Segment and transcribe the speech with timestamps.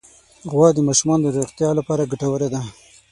[0.51, 2.61] غوا د ماشومانو د روغتیا لپاره ګټوره ده.